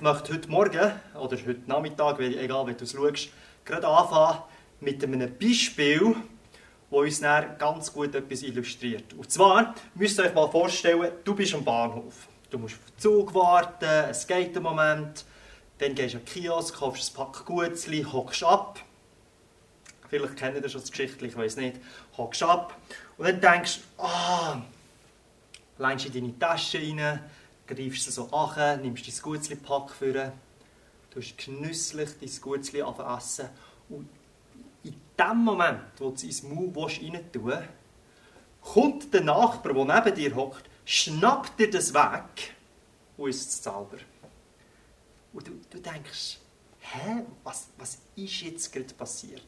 [0.00, 3.28] Ich möchte heute Morgen oder heute Nachmittag, egal wie du es schaust,
[3.66, 4.38] gerade anfangen
[4.80, 6.16] mit einem Beispiel,
[6.90, 9.12] das uns dann ganz gut etwas illustriert.
[9.12, 12.28] Und zwar müsst ihr euch mal vorstellen, du bist am Bahnhof.
[12.48, 15.26] Du musst auf den Zug warten, es geht einen Moment,
[15.76, 18.80] dann gehst du an den Kiosk, kaufst ein Pack Gutzli, hockst ab.
[20.08, 21.76] Vielleicht kennt ihr schon das Geschichte, ich weiß nicht.
[22.16, 22.74] Hockst ab
[23.18, 24.62] und dann denkst du, ah,
[25.76, 27.20] lehnst in deine Tasche rein,
[27.74, 30.32] greifst sie so an, nimmst dein Gutzli-Pack vor,
[31.10, 33.48] tust genüsslich dein Gutzli essen
[33.88, 34.08] und
[34.82, 37.52] in dem Moment, wo du es ins Maul rein tun
[38.62, 42.54] kommt der Nachbar, der neben dir hockt, schnappt dir das weg
[43.16, 43.98] und isst es selber.
[45.32, 46.38] Und du, du denkst,
[46.80, 49.42] hä, was, was ist jetzt gerade passiert?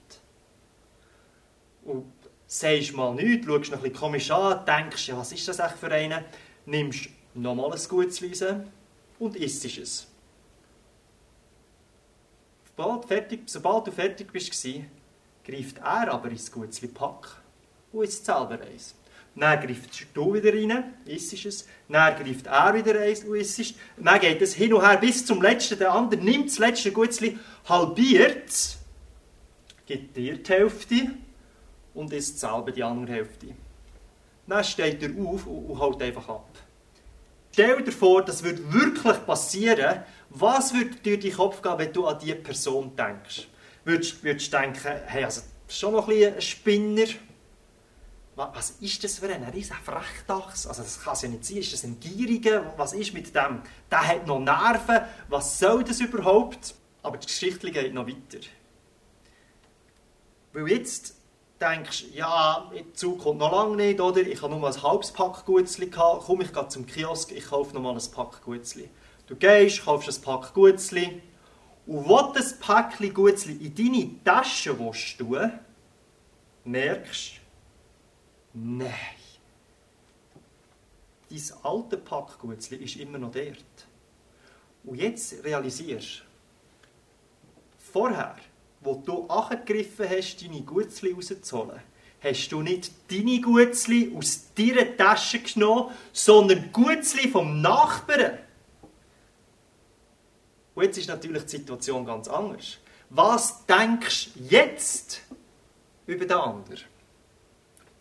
[1.85, 2.13] Und
[2.47, 5.81] sagst mal nichts, schaust noch ein bisschen komisch an, denkst, ja, was ist das eigentlich
[5.81, 6.25] für einen?
[6.65, 8.69] Nimmst nochmal ein Gutzlisen
[9.19, 10.07] und isst es.
[12.77, 14.53] Sobald, fertig, sobald du fertig bist,
[15.45, 17.29] greift er aber ins Gutzli-Pack
[17.93, 18.95] und isst selber eins.
[19.35, 21.67] Dann greift du wieder rein, isst es.
[21.89, 23.75] Dann greift er wieder eins und isst es.
[23.97, 25.79] Dann geht es hin und her bis zum letzten.
[25.79, 28.79] Der andere nimmt das letzte Gutzli, halbiert es,
[29.87, 31.11] gibt dir die Hälfte
[31.95, 33.49] und isst selber die andere Hälfte.
[34.47, 36.49] Dann steht er auf und haut einfach ab.
[37.53, 40.03] Stell dir vor, das würde wirklich passieren.
[40.31, 43.47] Was würde dir in den Kopf gehen, wenn du an diese Person denkst?
[43.85, 47.07] Würdest, du denken, hey, also, schon noch ein, ein Spinner?
[48.35, 49.43] Was ist das für ein?
[49.43, 50.67] Er ist Frechdachs.
[50.67, 51.59] Also das kann es ja nicht sein.
[51.59, 52.73] Ist das ein Gieriger?
[52.79, 53.61] Was ist mit dem?
[53.91, 55.01] Der hat noch Nerven.
[55.29, 56.75] Was soll das überhaupt?
[57.03, 58.41] Aber die Geschichte geht noch weiter.
[60.55, 61.17] Weil jetzt
[61.63, 64.21] denkst, ja, der Zug kommt noch lange nicht, oder?
[64.21, 66.25] Ich habe nur ein halbes Pack Gutzli gehabt.
[66.27, 68.91] Komm, ich gehe zum Kiosk, ich kaufe noch mal ein Pack Gutzli.
[69.27, 71.23] Du gehst, kaufst ein Pack Gutzli.
[71.87, 74.77] Und du das Päckchen Gutzli in deine Tasche
[75.19, 75.53] tun
[76.65, 77.41] merkst
[78.55, 78.93] Nein.
[81.31, 83.87] Dein alte Packgutzli ist immer noch dort.
[84.85, 86.23] Und jetzt realisierst
[87.79, 88.37] vorher,
[88.83, 91.81] wo du angegriffen hast, deine Gutzli rauszuholen,
[92.21, 98.39] hast du nicht deine Gutzli aus deiner Tasche genommen, sondern Gutzli vom Nachbarn.
[100.75, 102.79] Und jetzt ist natürlich die Situation ganz anders.
[103.11, 105.21] Was denkst du jetzt
[106.07, 106.93] über den anderen?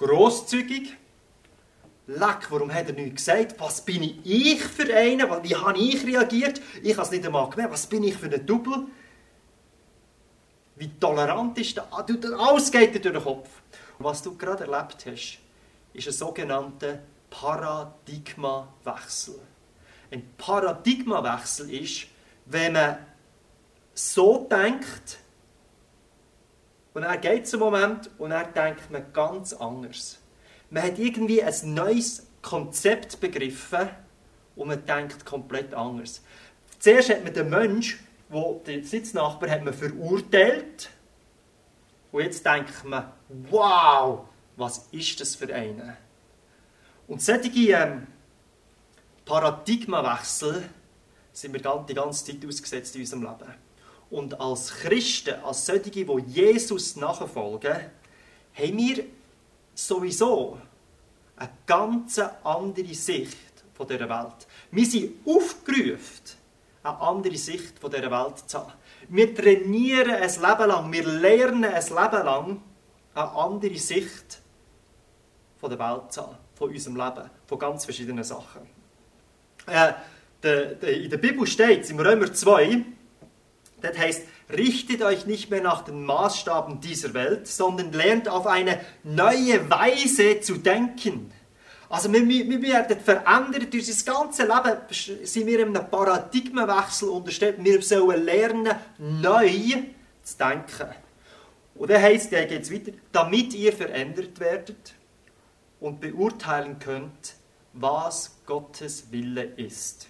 [0.02, 0.98] grosszügig.
[2.08, 3.56] Leck, warum hat er nichts gesagt?
[3.60, 5.22] Was bin ich für einen?
[5.44, 6.60] Wie habe ich reagiert?
[6.84, 7.72] Ich habe es nicht einmal gemerkt.
[7.72, 8.88] Was bin ich für ein Double?
[10.76, 11.88] Wie tolerant ist der?
[11.92, 13.50] Alles geht dir durch den Kopf.
[13.98, 15.40] Und was du gerade erlebt hast,
[15.94, 17.00] ist ein sogenannter
[17.30, 19.40] Paradigmawechsel.
[20.12, 22.08] Ein Paradigmawechsel ist,
[22.46, 22.98] wenn man
[23.94, 25.20] so denkt,
[26.94, 30.20] und er geht zum Moment und er denkt man ganz anders.
[30.70, 33.90] Man hat irgendwie ein neues Konzept begriffen
[34.56, 36.22] und man denkt komplett anders.
[36.80, 38.00] Zuerst hat man den Mensch,
[38.32, 40.90] wo der Sitznachbar hat man verurteilt
[42.12, 43.12] und jetzt denkt man,
[43.50, 44.22] wow,
[44.56, 45.98] was ist das für eine?
[47.08, 48.08] Und solche ähm,
[49.26, 50.64] Paradigmawechsel
[51.34, 53.54] sind wir die ganze Zeit ausgesetzt in unserem Leben.
[54.10, 57.76] Und als Christen, als solche, die Jesus nachfolgen,
[58.54, 59.06] haben wir
[59.74, 60.58] sowieso
[61.36, 63.38] eine ganz andere Sicht
[63.74, 64.48] von dieser Welt.
[64.72, 66.41] Wir sind aufgerufen,
[66.84, 68.74] eine andere Sicht von dieser Welt zu haben.
[69.10, 72.62] Wir trainieren ein Leben lang, wir lernen ein Leben lang,
[73.14, 74.42] eine andere Sicht
[75.60, 78.62] von der Welt zu haben, von unserem Leben, von ganz verschiedenen Sachen.
[79.68, 79.94] Äh,
[81.04, 82.84] in der Bibel steht es, im Römer 2,
[83.82, 88.80] das heißt, richtet euch nicht mehr nach den Maßstaben dieser Welt, sondern lernt auf eine
[89.04, 91.32] neue Weise zu denken.
[91.92, 97.58] Also wir, wir werden verändert, durch das ganze Leben sind wir einem Paradigmenwechsel unterstellt.
[97.60, 99.50] Wir sollen lernen, neu
[100.24, 100.88] zu denken.
[101.76, 104.94] Und dann heißt, da geht es weiter, damit ihr verändert werdet
[105.82, 107.36] und beurteilen könnt,
[107.74, 110.08] was Gottes Wille ist.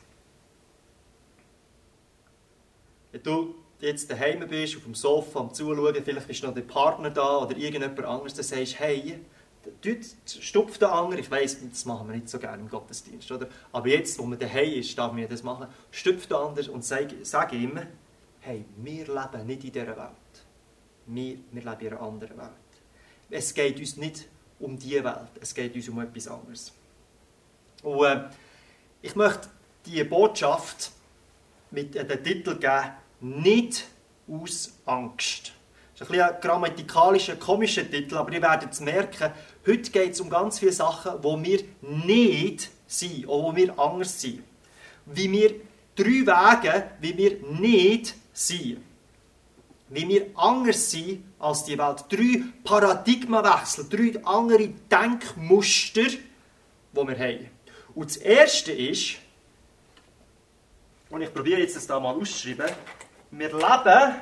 [3.11, 7.09] Wenn du jetzt daheim bist, auf dem Sofa am Zuschauen, vielleicht ist noch der Partner
[7.09, 9.15] da oder irgendjemand anderes, dann sagst du,
[9.83, 11.19] hey, stupf den anderen.
[11.19, 13.47] Ich weiss, das machen wir nicht so gerne im Gottesdienst, oder?
[13.71, 15.67] Aber jetzt, wo man daheim ist, darf man das machen.
[15.91, 17.79] Stupf den anderen und sag, sag ihm,
[18.41, 20.07] hey, wir leben nicht in dieser Welt.
[21.05, 22.49] Wir, wir leben in einer anderen Welt.
[23.29, 24.27] Es geht uns nicht
[24.59, 26.73] um diese Welt, es geht uns um etwas anderes.
[27.81, 28.29] Und äh,
[29.01, 29.47] ich möchte
[29.85, 30.91] diese Botschaft
[31.71, 32.91] mit den Titel gegeben,
[33.21, 33.87] «Nicht
[34.27, 35.53] aus Angst».
[36.01, 39.31] Ist ein, ein grammatikalischer, komischer Titel, aber ihr werdet es merken,
[39.67, 44.19] heute geht es um ganz viele Sachen, wo wir nicht sind, oder wo wir anders
[44.19, 44.43] sind.
[45.05, 45.53] Wie wir
[45.95, 48.81] drei Wege, wie wir nicht sind.
[49.89, 52.05] Wie wir anders sind als die Welt.
[52.09, 56.19] Drei Paradigmenwechsel, drei andere Denkmuster, die
[56.93, 57.49] wir haben.
[57.93, 59.17] Und das erste ist,
[61.09, 62.71] und ich probiere jetzt das da mal auszuschreiben,
[63.31, 64.15] wir leben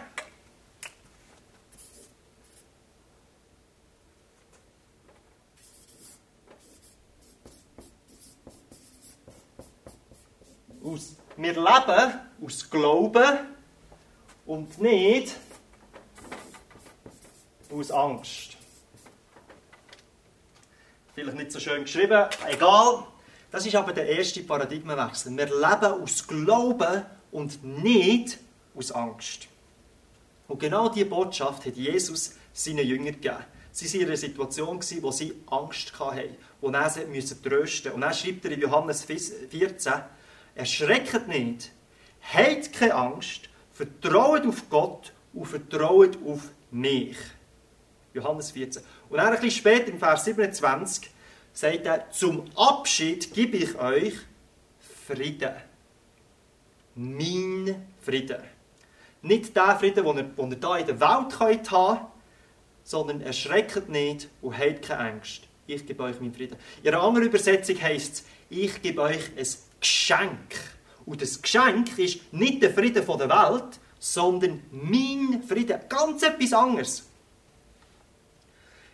[10.83, 13.39] aus, wir leben aus Glauben
[14.45, 15.35] und nicht
[17.71, 18.57] aus Angst.
[21.13, 23.03] Vielleicht nicht so schön geschrieben, egal.
[23.51, 25.35] Das ist aber der erste Paradigmenwechsel.
[25.35, 28.37] Wir leben aus Glauben und nicht
[28.75, 29.47] aus Angst.
[30.47, 33.37] Und genau diese Botschaft hat Jesus seinen Jüngern gegeben.
[33.71, 37.93] Sie waren in einer Situation, wo sie Angst hatten, wo er sie trösten musste.
[37.93, 39.93] Und dann schreibt er in Johannes 14,
[40.55, 41.71] erschreckt nicht,
[42.33, 46.41] habt keine Angst, vertraut auf Gott und vertraut auf
[46.71, 47.17] mich.
[48.13, 48.83] Johannes 14.
[49.09, 51.09] Und dann ein bisschen später, im Vers 27,
[51.53, 54.15] sagt er, zum Abschied gebe ich euch
[55.07, 55.53] Frieden.
[56.95, 58.41] Mein Frieden.
[59.21, 62.07] Nicht der Frieden, den ihr, den ihr hier in der Welt könnt haben
[62.89, 65.43] sondern erschreckt nicht und habt keine Angst.
[65.67, 66.57] Ich gebe euch meinen Frieden.
[66.81, 69.45] In einer anderen Übersetzung heißt es, ich gebe euch ein
[69.79, 70.55] Geschenk.
[71.05, 75.79] Und das Geschenk ist nicht der Frieden der Welt, sondern mein Frieden.
[75.89, 77.05] Ganz etwas anderes.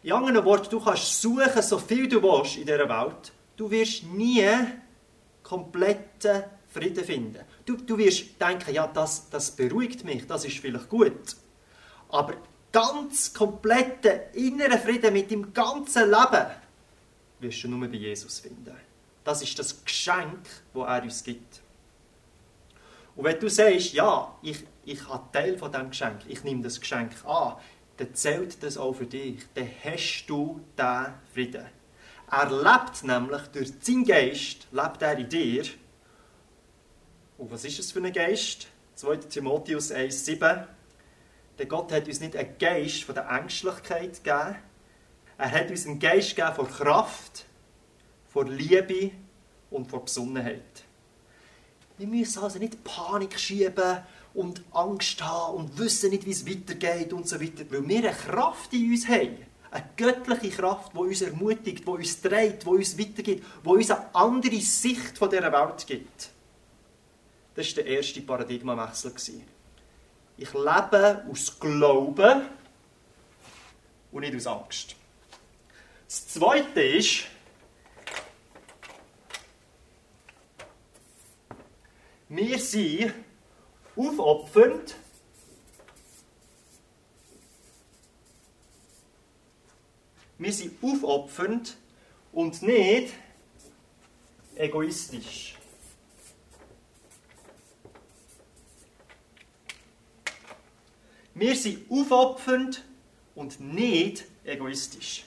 [0.03, 3.31] In anderen Worten, du kannst suchen, so viel du willst in dieser Welt.
[3.55, 4.45] Du wirst nie
[5.41, 7.39] kompletten Frieden finden.
[7.65, 11.35] Du, du wirst denken, ja, das, das beruhigt mich, das ist vielleicht gut.
[12.09, 12.33] Aber
[12.71, 16.45] ganz kompletten inneren Frieden mit dem ganzen Leben
[17.39, 18.75] wirst du nur bei Jesus finden.
[19.25, 21.61] Das ist das Geschenk, das er uns gibt.
[23.15, 26.79] Und wenn du sagst, ja, ich, ich habe Teil von diesem Geschenk, ich nehme das
[26.79, 27.55] Geschenk an,
[27.97, 29.39] dann zählt das auch für dich.
[29.55, 31.65] Dann hast du diesen Frieden.
[32.29, 35.63] Er lebt nämlich durch seinen Geist, lebt er in dir.
[37.37, 38.67] Und was ist es für ein Geist?
[38.95, 39.17] 2.
[39.17, 40.65] Timotheus 1,7
[41.57, 44.55] Denn Gott hat uns nicht einen Geist von der Ängstlichkeit gegeben.
[45.37, 47.45] Er hat uns einen Geist gegeben von Kraft,
[48.35, 49.11] vor Liebe
[49.71, 50.83] und vor Besonnenheit.
[51.97, 53.99] Wir müssen also nicht Panik schieben
[54.33, 58.11] und Angst haben und wissen nicht, wie es weitergeht und so weiter, weil wir eine
[58.11, 59.37] Kraft in uns haben.
[59.71, 64.13] Eine göttliche Kraft, die uns ermutigt, die uns trägt, die uns weitergibt, die uns eine
[64.13, 66.29] andere Sicht von dieser Welt gibt.
[67.55, 69.13] Das war der erste Paradigmawechsel.
[70.35, 72.41] Ich lebe aus Glauben
[74.11, 74.97] und nicht aus Angst.
[76.05, 77.27] Das Zweite ist,
[82.27, 83.13] Wir sind
[83.95, 84.95] aufopfernd.
[90.39, 91.77] Wir sind aufopfernd
[92.31, 93.13] und nicht
[94.55, 95.55] egoistisch.
[101.35, 102.83] Wir sind aufopfernd
[103.35, 105.25] und nicht egoistisch.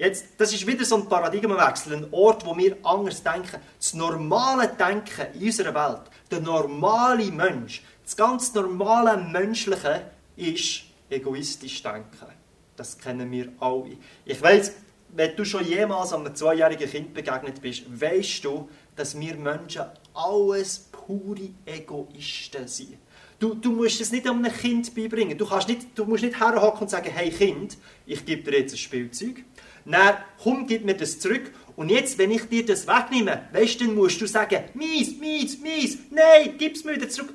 [0.00, 3.60] Jetzt, das ist wieder so ein Paradigmenwechsel, ein Ort, wo wir anders denken.
[3.76, 11.82] Das normale Denken in unserer Welt, der normale Mensch, das ganz normale Menschliche ist egoistisch
[11.82, 12.32] denken.
[12.76, 13.98] Das kennen wir alle.
[14.24, 14.72] Ich weiß,
[15.10, 19.82] wenn du schon jemals einem zweijährigen Kind begegnet bist, weißt du, dass wir Menschen
[20.14, 22.96] alles pure Egoisten sind.
[23.38, 25.36] Du, du musst es nicht einem Kind beibringen.
[25.36, 27.76] Du, kannst nicht, du musst nicht herhocken und sagen, hey Kind,
[28.06, 29.44] ich gebe dir jetzt ein Spielzeug.
[29.84, 31.52] Dann komm, gib mir das zurück.
[31.76, 35.98] Und jetzt, wenn ich dir das wegnehme, weißt, dann musst du sagen, mies, mies, mies,
[36.10, 37.34] nein, gib es mir wieder zurück.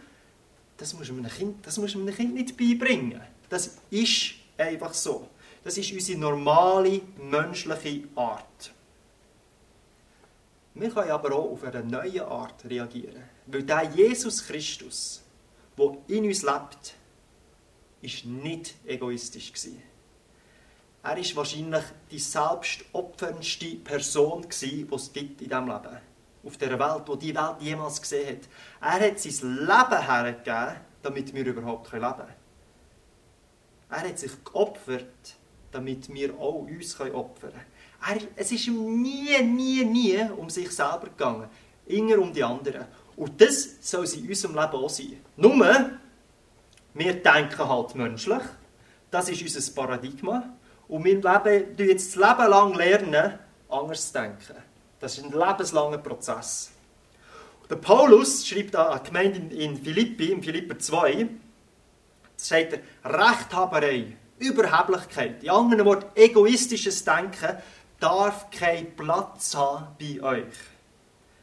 [0.77, 3.21] Das musst, du einem kind, du einem Kind nicht beibringen.
[3.49, 5.29] Das ist einfach so.
[5.63, 8.71] Das ist unsere normale menschliche Art.
[10.75, 13.23] Wir können aber auch auf eine neue Art reagieren.
[13.47, 15.23] Weil der Jesus Christus,
[15.77, 16.95] der in uns lebt,
[18.01, 19.81] ist nicht egoistisch gewesen.
[21.05, 25.97] Er war wahrscheinlich die selbstopferndste Person, die es gibt in diesem Leben.
[26.43, 28.39] Auf der Welt, die die Welt jemals gesehen
[28.81, 28.99] hat.
[28.99, 32.33] Er hat sein Leben hergegeben, damit wir überhaupt leben können.
[33.91, 35.35] Er hat sich geopfert,
[35.71, 37.65] damit wir auch uns opfern können.
[38.07, 41.49] Er, es ist ihm nie, nie, nie um sich selber gegangen.
[41.85, 42.85] Immer um die anderen.
[43.15, 45.21] Und das soll es in unserem Leben auch sein.
[45.37, 45.91] Nur,
[46.95, 48.41] wir denken halt menschlich.
[49.11, 50.55] Das ist unser Paradigma.
[50.87, 53.39] Und wir leben, jetzt das Leben lang lernen,
[53.69, 54.55] anders zu denken.
[54.99, 56.71] Das ist ein lebenslanger Prozess.
[57.69, 61.27] Der Paulus schreibt an die Gemeinde in Philippi, in Philipper 2,
[62.37, 67.57] sagt er, Rechthaberei, Überheblichkeit, in anderen Worten, egoistisches Denken
[67.99, 70.53] darf keinen Platz haben bei euch.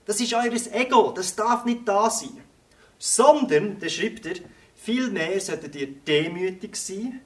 [0.05, 2.41] Das ist eures Ego, das darf nicht da sein.
[2.99, 4.37] Sondern, da schreibt er,
[4.77, 7.21] vielmehr solltet ihr demütig sein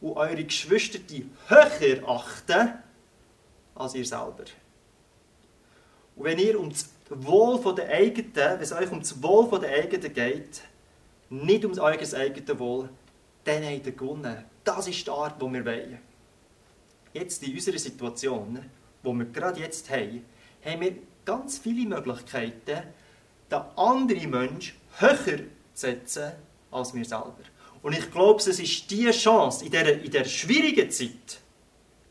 [0.00, 2.74] und eure Geschwister die höher achten
[3.74, 4.44] als ihr selber.
[6.16, 9.70] Und wenn ihr um das Wohl der eigenen, wenn es euch um das Wohl der
[9.70, 10.62] eigenen geht,
[11.30, 12.88] nicht um euer eigenes Wohl,
[13.44, 14.44] dann habt ihr gewonnen.
[14.64, 15.98] Das ist die Art, die wir wollen.
[17.12, 18.58] Jetzt in unserer Situation,
[19.04, 20.24] die wir gerade jetzt haben,
[20.64, 22.82] haben wir ganz viele Möglichkeiten,
[23.50, 26.32] den anderen Menschen höher zu setzen
[26.70, 27.34] als wir selber.
[27.86, 31.38] Und ich glaube, es ist die Chance, in dieser, in dieser schwierigen Zeit,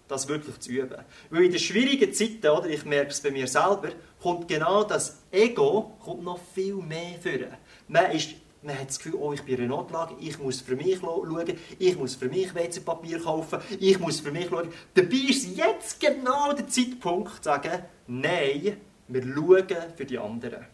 [0.08, 1.03] das wirklich zu üben.
[1.29, 3.89] Weil in den schwierigen Zeiten, oder, ich merke es bei mir selber,
[4.22, 7.58] kommt genau das Ego kommt noch viel mehr vor.
[7.89, 10.77] Man, ist, man hat das Gefühl, oh, ich bin in einer Notlage, ich muss für
[10.77, 14.70] mich schauen, ich muss für mich WC-Papier kaufen, ich muss für mich schauen.
[14.94, 18.77] Dabei ist jetzt genau der Zeitpunkt, zu sagen, nein,
[19.10, 20.67] wir schauen für die anderen.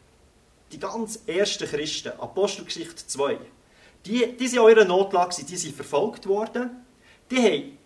[0.71, 3.39] Die ganz ersten Christen, Apostelgeschichte 2,
[4.05, 6.69] die, die sind in eurer Notlage, die sind verfolgt worden,
[7.29, 7.77] die haben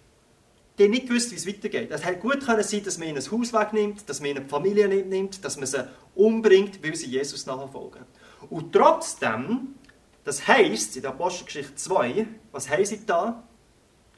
[0.77, 1.89] die nicht gewusst, wie es weitergeht.
[1.91, 4.49] Es hätte gut können sein, dass man ihnen ein Haus wegnimmt, dass man ihnen die
[4.49, 8.05] Familie nimmt, dass man sie umbringt, weil sie Jesus nachfolgen.
[8.49, 9.75] Und trotzdem,
[10.23, 13.43] das heisst, in der Apostelgeschichte 2, was heisst sie da?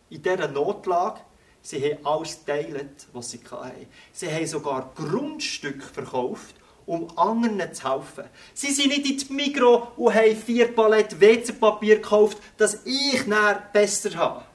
[0.10, 1.22] In dieser Notlage,
[1.62, 3.88] sie haben alles geteilt, was sie hatten.
[4.12, 6.56] Sie haben sogar Grundstücke verkauft,
[6.88, 8.24] um anderen zu helfen.
[8.54, 13.70] Sie sind nicht in die Migro und haben vier Paletten WC-Papier gekauft, dass ich nachher
[13.72, 14.46] besser habe.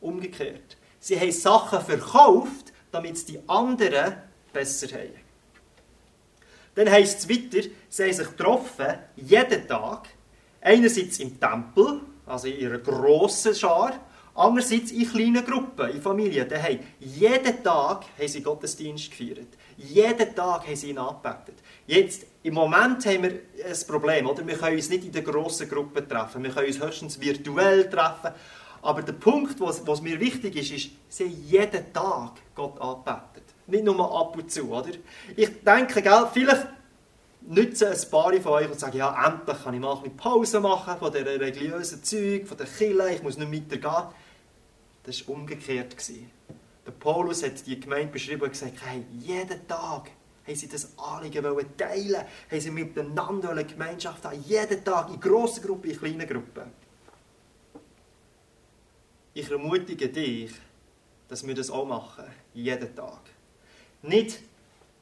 [0.00, 0.76] Umgekehrt.
[1.00, 4.14] Sie haben Sachen verkauft, damit es die anderen
[4.52, 5.24] besser haben.
[6.74, 10.08] Dann heisst es weiter, sie haben sich getroffen, jeden Tag,
[10.60, 14.00] einerseits im Tempel, also in ihrer grossen Schar,
[14.34, 16.48] andererseits in kleinen Gruppen, in Familien.
[17.00, 19.48] Jeden Tag haben sie Gottesdienst gefeiert.
[19.76, 21.56] Jeden Tag haben sie ihn angebetet.
[21.86, 24.46] Jetzt, im Moment haben wir ein Problem, oder?
[24.46, 26.42] Wir können uns nicht in den grossen Gruppen treffen.
[26.42, 28.32] Wir können uns höchstens virtuell treffen.
[28.82, 33.44] Aber der Punkt, was, mir wichtig ist, ist, sie jeden Tag Gott anbetet.
[33.66, 34.90] Nicht nur ab und zu, oder?
[35.34, 36.66] Ich denke, gell, vielleicht
[37.46, 40.98] nützen ein paar von euch und sagen, ja, endlich kann ich mal ein Pause machen
[40.98, 44.08] von dieser religiösen Zeug, von der Kille, ich muss nicht weitergehen.
[45.04, 45.96] Das war umgekehrt.
[46.86, 50.10] Der Paulus hat die Gemeinde beschrieben und gesagt, hey, jeden Tag
[50.46, 51.42] haben sie das Anliegen
[51.76, 56.70] teilen haben sie miteinander eine Gemeinschaft haben, jeden Tag, in grossen Gruppen, in kleinen Gruppen
[59.34, 60.52] ich ermutige dich,
[61.28, 62.24] dass wir das auch machen,
[62.54, 63.20] jeden Tag.
[64.02, 64.40] Nicht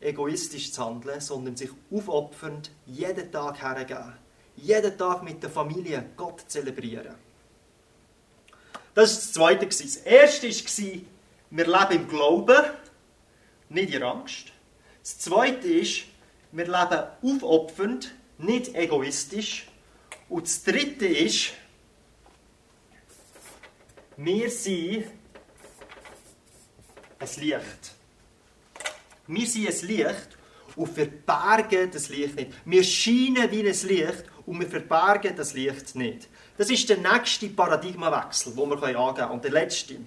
[0.00, 4.14] egoistisch zu handeln, sondern sich aufopfernd jeden Tag hergeben.
[4.56, 7.14] Jeden Tag mit der Familie Gott zelebrieren.
[8.94, 9.66] Das war das Zweite.
[9.66, 11.00] Das Erste war,
[11.52, 12.64] wir leben im Glauben,
[13.68, 14.46] nicht in Angst.
[15.02, 16.04] Das Zweite ist,
[16.50, 19.66] wir leben aufopfernd, nicht egoistisch.
[20.30, 21.52] Und das Dritte ist,
[24.16, 25.04] wir sind
[27.18, 27.94] ein Licht.
[29.26, 30.28] Wir sind ein Licht
[30.74, 32.52] und verbergen das Licht nicht.
[32.64, 36.28] Wir scheinen wie ein Licht und wir verbergen das Licht nicht.
[36.56, 39.30] Das ist der nächste Paradigmawechsel, den wir angehen können.
[39.32, 39.98] Und der letzte.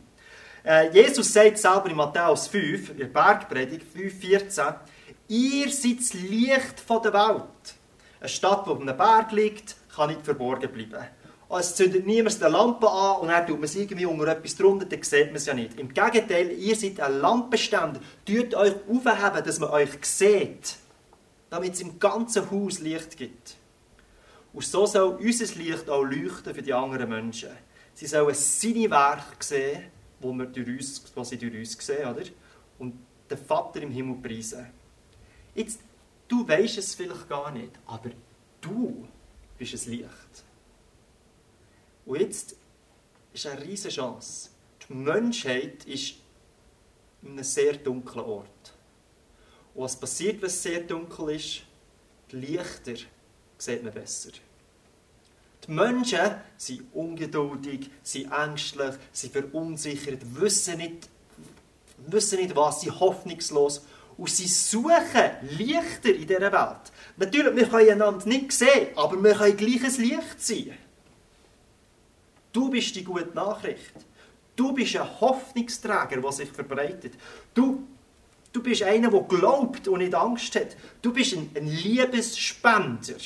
[0.66, 4.74] Äh, Jesus sagt selber in Matthäus 5, in der Bergpredigt 5,14,
[5.28, 7.76] ihr seid das Licht der Welt.
[8.20, 11.06] Eine Stadt, die auf einem Berg liegt, kann nicht verborgen bleiben.
[11.48, 14.86] Es zündet niemand eine Lampe an und dann tut man es irgendwie unter etwas drunter,
[14.86, 15.80] dann sieht man es ja nicht.
[15.80, 18.00] Im Gegenteil, ihr seid ein Lampenständer.
[18.26, 20.78] Tut euch aufheben, dass man euch sieht,
[21.52, 23.56] damit es im ganzen Haus Licht gibt.
[24.52, 27.52] Und so soll unser Licht auch leuchten für die anderen Menschen.
[27.94, 29.84] Sie sollen seine Werke sehen,
[30.20, 32.24] wo wir durch uns, was sie durch uns sehen, oder?
[32.80, 32.98] Und
[33.30, 34.66] den Vater im Himmel preisen.
[35.54, 35.80] Jetzt,
[36.28, 38.12] du weißt es vielleicht gar nicht, aber
[38.62, 39.08] du
[39.58, 40.44] bist ein Licht.
[42.06, 42.56] Und jetzt
[43.34, 44.50] ist eine riesige Chance.
[44.88, 46.16] Die Menschheit ist
[47.22, 48.74] in einem sehr dunklen Ort.
[49.74, 51.64] Und was passiert, wenn es sehr dunkel ist?
[52.32, 52.96] Die Lichter
[53.58, 54.32] sieht man besser.
[55.68, 56.20] Die Menschen
[56.58, 61.10] sind ungeduldig, sind ängstlich, sind verunsichert, wissen nicht,
[62.08, 63.86] wissen nicht was, sind hoffnungslos.
[64.18, 66.92] Und sie suchen Lichter in dieser Welt.
[67.18, 70.78] Natürlich, wir können einander nicht sehen, aber wir können gleiches Licht sein.
[72.54, 73.94] Du bist die gute Nachricht.
[74.56, 77.14] Du bist ein Hoffnungsträger, der sich verbreitet.
[77.54, 77.86] Du,
[78.54, 80.78] du bist einer, der glaubt und nicht Angst hat.
[81.02, 83.18] Du bist ein, ein Liebesspender.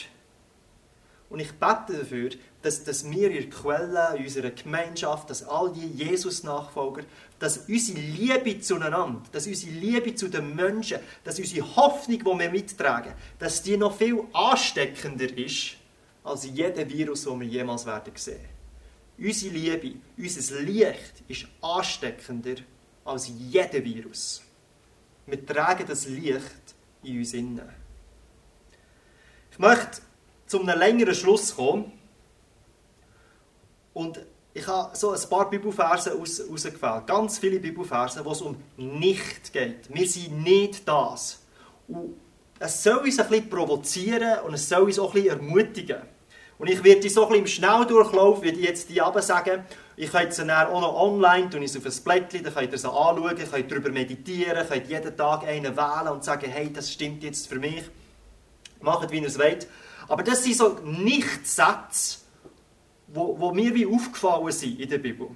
[1.29, 2.31] Und ich bete dafür,
[2.61, 7.03] dass, dass wir in der Quelle, in unserer Gemeinschaft, dass all die Jesus-Nachfolger,
[7.37, 12.49] dass unsere Liebe zueinander, dass unsere Liebe zu den Menschen, dass unsere Hoffnung, die wir
[12.49, 15.75] mittragen, dass die noch viel ansteckender ist,
[16.23, 18.59] als jeder Virus, den wir jemals werden sehen.
[19.17, 22.55] Unsere Liebe, unser Licht ist ansteckender
[23.05, 24.41] als jeder Virus.
[25.27, 27.69] Wir tragen das Licht in uns innen.
[29.51, 30.01] Ich möchte
[30.49, 31.91] zu einem längeren Schluss kommen.
[33.93, 34.19] Und
[34.51, 37.05] ich habe so ein paar Bibelverse aus, rausgefällt.
[37.05, 39.93] Ganz viele Bibelverse, wo es um nicht geht.
[39.93, 41.43] Wir sind nicht das.
[41.87, 42.15] Und
[42.57, 46.01] es soll uns ein bisschen provozieren und es soll uns auch ein bisschen ermutigen.
[46.57, 49.63] Und ich werde die so ein bisschen im Schnelldurchlauf, ich jetzt die sagen.
[49.95, 52.89] Ich könnte sie auch noch online, tun ich auf ein Blättchen, dann könnt ihr sie
[52.89, 57.47] anschauen, könnt darüber meditieren, könnt jeden Tag einen wählen und sagen, hey, das stimmt jetzt
[57.47, 57.83] für mich.
[58.81, 59.67] Macht, wie ihr es wollt.
[60.09, 62.17] Aber das sind so Nichtsätze,
[63.07, 65.29] wo, wo mir wie aufgefallen sind in der Bibel.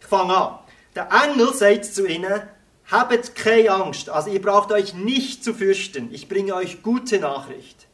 [0.00, 0.58] Ich fange an.
[0.94, 2.42] Der Engel sagt zu ihnen,
[2.90, 7.86] habt keine Angst, also ihr braucht euch nicht zu fürchten, ich bringe euch gute Nachricht.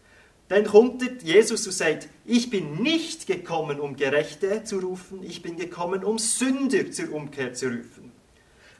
[0.48, 5.56] Dann kommt Jesus und sagt, ich bin nicht gekommen, um Gerechte zu rufen, ich bin
[5.56, 8.12] gekommen, um Sünder zur Umkehr zu rufen.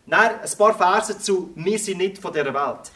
[0.07, 2.91] Dann ein paar Verse zu, wir sind nicht von der Welt.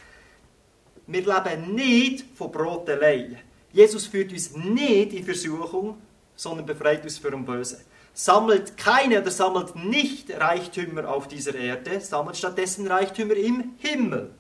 [1.07, 3.39] Wir leben nicht von Brot allein.
[3.73, 5.99] Jesus führt uns nicht in Versuchung,
[6.35, 7.79] sondern befreit uns vom Bösen.
[8.15, 14.35] Sammelt keine oder sammelt nicht Reichtümer auf dieser Erde, sammelt stattdessen Reichtümer im Himmel.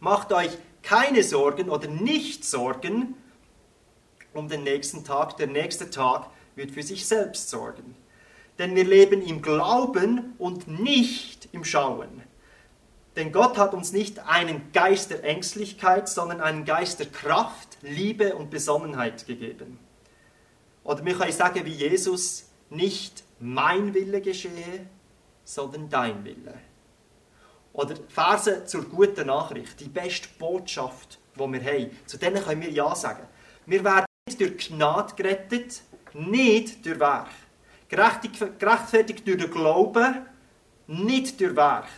[0.00, 0.50] Macht euch
[0.82, 3.14] keine Sorgen oder nicht Sorgen
[4.32, 5.36] um den nächsten Tag.
[5.36, 7.94] Der nächste Tag wird für sich selbst sorgen.
[8.58, 12.22] Denn wir leben im Glauben und nicht im Schauen.
[13.16, 18.36] Denn Gott hat uns nicht einen Geist der Ängstlichkeit, sondern einen Geist der Kraft, Liebe
[18.36, 19.78] und Besonnenheit gegeben.
[20.84, 24.86] Oder wir können sagen wie Jesus, nicht mein Wille geschehe,
[25.44, 26.54] sondern dein Wille.
[27.72, 31.90] Oder Verse zur guten Nachricht, die beste Botschaft, die wir haben.
[32.06, 33.26] Zu denen können wir Ja sagen.
[33.66, 35.82] Wir werden nicht durch Gnade gerettet,
[36.14, 37.28] nicht durch Werk.
[37.88, 40.26] Gerechtfertigt durch den Glauben,
[40.86, 41.88] nicht durch Werk.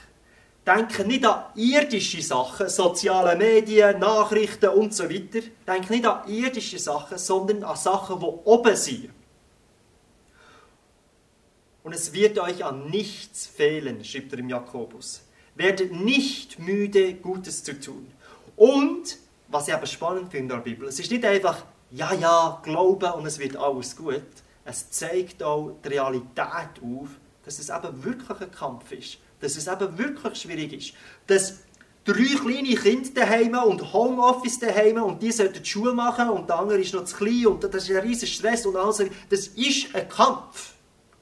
[0.65, 5.41] Denke nicht an irdische Sachen, soziale Medien, Nachrichten und so weiter.
[5.67, 9.11] Denke nicht an irdische Sachen, sondern an Sachen, die oben sind.
[11.83, 15.23] Und es wird euch an nichts fehlen, schreibt er im Jakobus.
[15.57, 18.07] Werdet nicht müde, Gutes zu tun.
[18.55, 22.61] Und, was ich aber spannend finde in der Bibel, es ist nicht einfach, ja, ja,
[22.63, 24.23] glauben und es wird alles gut.
[24.65, 27.09] Es zeigt auch die Realität auf,
[27.45, 30.95] dass es eben wirklich ein Kampf ist dass es eben wirklich schwierig ist.
[31.27, 31.59] Dass
[32.05, 36.59] drei kleine Kinder daheim und Homeoffice daheim und die sollten die Schule machen und der
[36.59, 39.03] andere ist noch zu klein und das ist ein riesiger Stress und alles.
[39.29, 40.73] Das ist ein Kampf.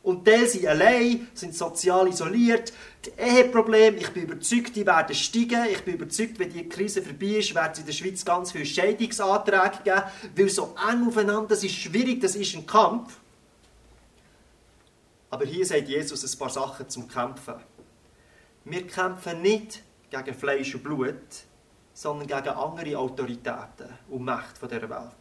[0.02, 2.72] Und die sind allein, sind sozial isoliert.
[3.04, 5.66] Die Eheprobleme, ich bin überzeugt, die werden steigen.
[5.70, 8.64] Ich bin überzeugt, wenn die Krise vorbei ist, wird es in der Schweiz ganz viele
[8.64, 10.02] Scheidungsanträge geben,
[10.36, 13.18] weil so eng aufeinander, das ist schwierig, das ist ein Kampf.
[15.28, 17.54] Aber hier sagt Jesus ein paar Sachen zum Kämpfen.
[18.64, 21.14] Wir kämpfen nicht gegen Fleisch und Blut,
[21.92, 25.14] sondern gegen andere Autoritäten und Mächte dieser Welt.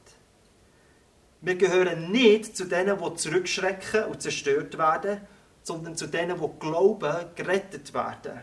[1.42, 5.22] Wir gehören nicht zu denen, die zurückschrecken und zerstört werden,
[5.64, 8.42] sondern zu denen, die glauben, gerettet werden.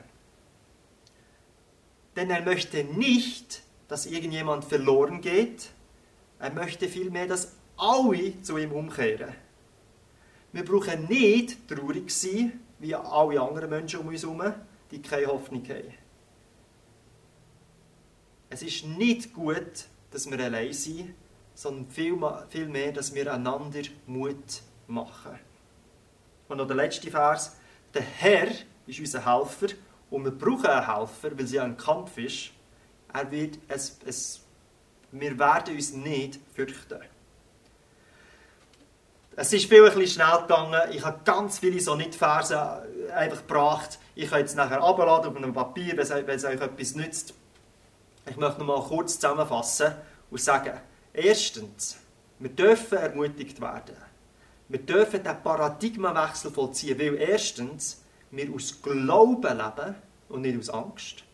[2.15, 5.71] Denn er möchte nicht, dass irgendjemand verloren geht,
[6.39, 9.35] er möchte vielmehr, dass alle zu ihm umkehren.
[10.53, 14.55] Wir brauchen nicht traurig sein, wie alle anderen Menschen um uns herum,
[14.91, 15.95] die keine Hoffnung haben.
[18.49, 21.15] Es ist nicht gut, dass wir allein sind,
[21.55, 25.39] sondern vielmehr, dass wir einander Mut machen.
[26.49, 27.57] Und noch der letzte Vers.
[27.93, 28.49] Der Herr
[28.87, 29.75] ist unser Helfer
[30.11, 32.51] und wir brauchen einen Helfer, weil es ja ein Kampf ist.
[33.13, 34.41] Er wird es, es,
[35.11, 37.01] wir werden uns nicht fürchten.
[39.35, 40.81] Es ist viel ein bisschen schnell gegangen.
[40.93, 42.87] Ich habe ganz viele so Nicht-Verse
[43.17, 43.99] einfach gebracht.
[44.15, 46.01] Ich kann jetzt nachher abladen auf einem Papier, wenn
[46.37, 47.35] es, euch etwas nützt.
[48.29, 49.95] Ich möchte noch mal kurz zusammenfassen
[50.31, 50.81] und sagen,
[51.13, 51.99] erstens,
[52.39, 53.97] wir dürfen ermutigt werden.
[54.69, 59.95] Wir dürfen den Paradigmenwechsel vollziehen, weil erstens, wir aus Glauben leben
[60.29, 61.25] und nicht aus Angst.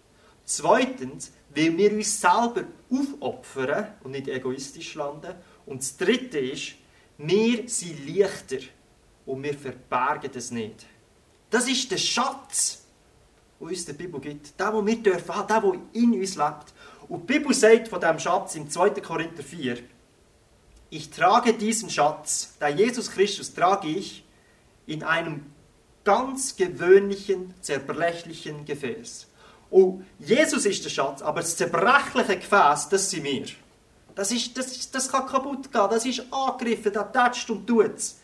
[0.45, 5.35] Zweitens, weil wir uns selber aufopfern und nicht egoistisch landen.
[5.65, 6.75] Und das Dritte ist,
[7.17, 8.59] wir sind leichter
[9.25, 10.87] und wir verbergen es nicht.
[11.53, 12.83] Das ist der Schatz,
[13.61, 14.59] den uns die Bibel gibt.
[14.59, 16.73] Der, den wir dürfen haben, der, der in uns lebt.
[17.09, 18.89] Und die Bibel sagt von diesem Schatz im 2.
[19.03, 19.77] Korinther 4,
[20.89, 24.25] ich trage diesen Schatz, der Jesus Christus trage ich,
[24.87, 25.53] in einem
[26.05, 29.27] ganz gewöhnlichen, zerbrechlichen Gefäß.
[29.69, 33.45] Und Jesus ist der Schatz, aber das zerbrechliche Gefäß, das sind wir.
[34.15, 37.95] Das, ist, das, ist, das kann kaputt gehen, das ist angegriffen, das tätscht und tut
[37.97, 38.21] es.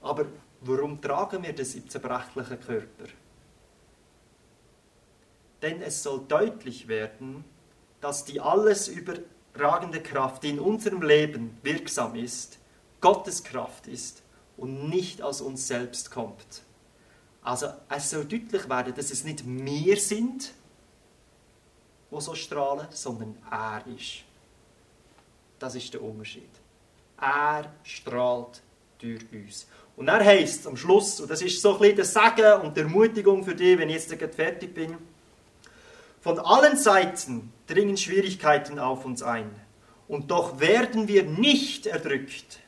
[0.00, 0.24] Aber
[0.66, 3.04] warum tragen wir das im zerbrechlichen Körper?
[5.62, 7.44] Denn es soll deutlich werden,
[8.00, 12.58] dass die alles überragende Kraft, die in unserem Leben wirksam ist,
[13.00, 14.22] Gottes Kraft ist
[14.56, 16.62] und nicht aus uns selbst kommt.
[17.42, 20.52] Also es soll deutlich werden, dass es nicht wir sind,
[22.10, 24.24] wo so strahlen, sondern er ist.
[25.58, 26.48] Das ist der Unterschied.
[27.20, 28.62] Er strahlt
[28.98, 29.66] durch uns.
[29.96, 32.80] Und er heißt am Schluss, und das ist so ein bisschen der Segen und die
[32.80, 34.96] Ermutigung für dich, wenn ich jetzt fertig bin,
[36.20, 39.50] von allen Seiten dringen Schwierigkeiten auf uns ein.
[40.08, 42.60] Und doch werden wir nicht erdrückt.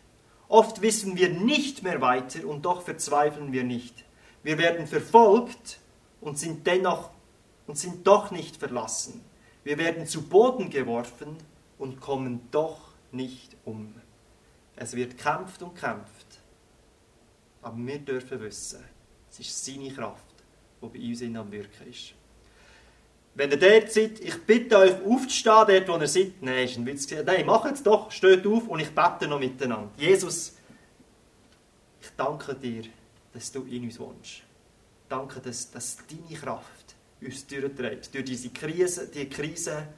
[0.48, 4.04] Oft wissen wir nicht mehr weiter und doch verzweifeln wir nicht.
[4.42, 5.78] Wir werden verfolgt
[6.20, 7.10] und sind dennoch
[7.66, 9.24] und sind doch nicht verlassen.
[9.64, 11.36] Wir werden zu Boden geworfen
[11.78, 12.78] und kommen doch
[13.10, 13.92] nicht um.
[14.76, 16.15] Es wird kämpft und kämpft.
[17.66, 18.79] Aber wir dürfen wissen,
[19.29, 20.22] es ist seine Kraft,
[20.81, 22.14] die bei uns in am Wirken ist.
[23.35, 26.40] Wenn ihr dort seid, ich bitte euch aufzustehen, dort wo ihr seid.
[26.42, 27.11] Nein, ist ein Witz.
[27.11, 29.90] Nein, macht es doch, steht auf und ich bete noch miteinander.
[29.96, 30.55] Jesus,
[32.00, 32.85] ich danke dir,
[33.33, 34.42] dass du in uns wohnst.
[35.09, 38.14] Danke, dass, dass deine Kraft uns durchträgt.
[38.14, 39.88] Durch diese Krise, die Krise,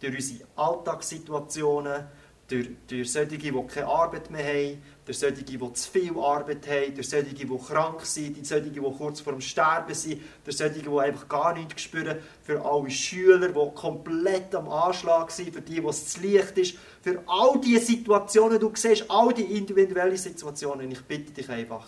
[0.00, 2.06] durch unsere Alltagssituationen,
[2.48, 6.94] durch, durch solche, die keine Arbeit mehr haben, durch solche, die zu viel Arbeit haben,
[6.94, 10.80] durch solche, die krank sind, durch solche, die kurz vor dem Sterben sind, durch solche,
[10.80, 15.82] die einfach gar nichts spüren, für alle Schüler, die komplett am Anschlag sind, für die,
[15.82, 20.90] wo es zu leicht ist, für all diese Situationen, du siehst all die individuellen Situationen,
[20.90, 21.86] ich bitte dich einfach,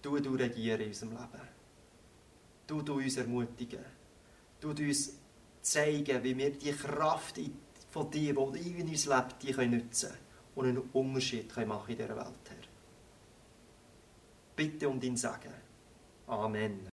[0.00, 1.48] du, du regieren in unserem Leben.
[2.68, 3.80] Du, du uns ermutigen.
[4.60, 5.17] Du uns
[5.70, 7.40] zeigen, wie wir die Kraft
[7.90, 10.12] von dir, die in uns lebt, die können nutzen
[10.54, 12.48] und einen Unterschied können machen in dieser Welt.
[12.48, 12.56] Herr.
[14.56, 15.54] Bitte um dein Segen.
[16.26, 16.97] Amen.